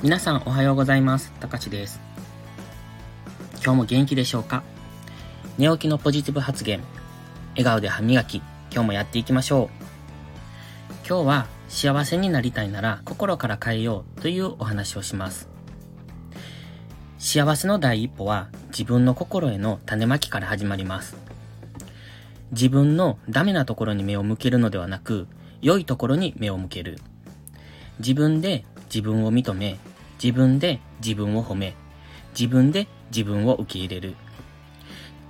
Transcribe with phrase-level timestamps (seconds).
[0.00, 1.32] 皆さんおはようございます。
[1.40, 1.98] たかしです。
[3.54, 4.62] 今日も元気でしょうか？
[5.58, 6.84] 寝起きのポジティブ発言、
[7.54, 8.36] 笑顔で歯磨き、
[8.70, 9.68] 今日もやっていきましょう。
[11.04, 15.48] 今日は幸せになりたいなら心から変えようというお話をします。
[17.18, 21.16] 幸せの第一歩は自分の心への種まきから始まります。
[22.52, 25.26] 自分のダメなところに目を向けるのではなく、
[25.60, 27.00] 良いところに目を向ける。
[27.98, 29.76] 自分で自分を認め、
[30.22, 31.74] 自分で自分を褒め、
[32.38, 34.14] 自分で自分を受け入れる。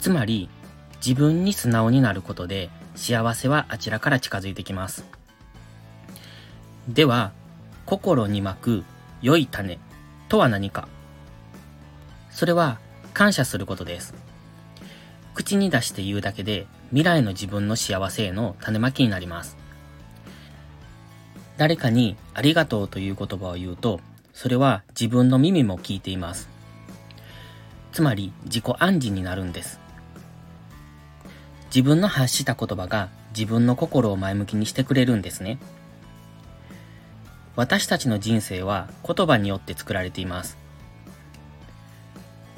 [0.00, 0.48] つまり、
[1.04, 5.04] 自分に素直になることで幸せはあちらから近づいてきます。
[6.88, 7.32] では、
[7.86, 8.84] 心に巻く
[9.20, 9.78] 良い種
[10.28, 10.88] とは何か
[12.32, 12.78] それは
[13.12, 14.14] 感謝することです。
[15.34, 19.56] 口に出して言うだけで未来の自分の幸せへの種まきになります。
[21.58, 24.00] 誰かにありがとうという言葉を言うと、
[24.32, 26.48] それは自分の耳も聞いています。
[27.92, 29.78] つまり自己暗示になるんです。
[31.66, 35.58] 自分の発した言葉が自分の心を前向きにしてくれるんですね。
[37.54, 40.56] 私たちの人生は言葉によって作られています。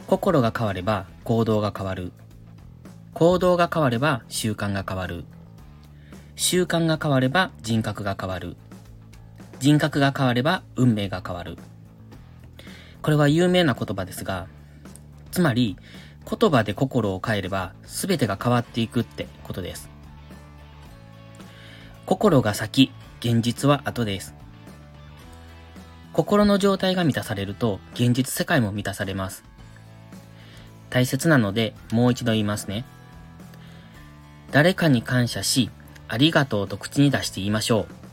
[0.06, 2.12] 心が変われば行動が変わる。
[3.12, 5.24] 行動が変われば習慣が変わる。
[6.36, 8.56] 習慣が変われば人格が変わる。
[9.64, 11.56] 人格が変われば運命が変わる。
[13.00, 14.46] これは有名な言葉ですが、
[15.30, 15.78] つまり
[16.30, 19.88] 言葉で心を変えれば全てが変わっていくってことです。
[22.04, 24.34] 心が先、現実は後です。
[26.12, 29.44] 心の状態が満たされると現実世界も満たされます。
[30.90, 32.84] 大切なのでもう一度言いますね。
[34.50, 35.70] 誰かに感謝し、
[36.06, 38.03] ありがとうと口に出して言いましょう。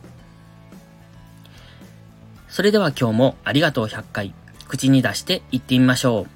[2.52, 4.34] それでは今日もありがとう100回、
[4.68, 6.28] 口に出して言ってみましょう。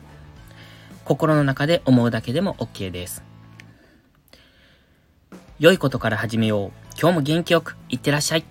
[1.03, 3.21] 心の中で思うだけでも OK です。
[5.59, 6.71] 良いことから始めよう。
[6.97, 8.45] 今日も元気よくいってらっしゃい。